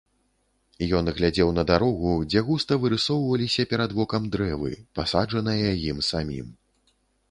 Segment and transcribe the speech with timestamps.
[0.99, 6.47] Ён глядзеў на дарогу, дзе густа вырысоўваліся перад вокам дрэвы, пасаджаныя ім самім.